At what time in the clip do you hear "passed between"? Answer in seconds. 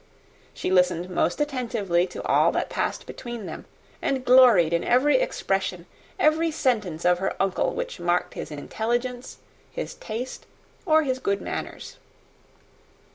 2.71-3.45